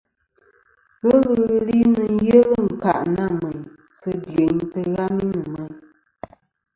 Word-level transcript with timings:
Ghelɨ 1.01 1.19
ghɨ 1.47 1.57
li 1.67 1.77
nɨn 1.93 2.13
yelɨ 2.27 2.55
ɨ̀nkâʼ 2.65 2.99
nâ 3.15 3.25
mèyn 3.39 3.57
sɨ 3.99 4.09
dyeyn 4.23 4.57
tɨghami 4.71 5.23
nɨ̀ 5.31 5.43
mêyn. 5.53 5.73